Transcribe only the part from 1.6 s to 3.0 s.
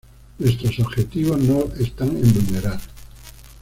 están en vulnerar